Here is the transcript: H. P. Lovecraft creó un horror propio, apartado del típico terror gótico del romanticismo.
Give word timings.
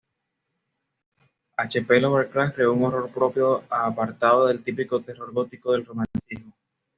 H. 1.59 1.81
P. 1.83 1.99
Lovecraft 2.01 2.55
creó 2.55 2.73
un 2.73 2.83
horror 2.85 3.11
propio, 3.11 3.63
apartado 3.69 4.47
del 4.47 4.63
típico 4.63 4.99
terror 4.99 5.31
gótico 5.31 5.73
del 5.73 5.85
romanticismo. 5.85 6.53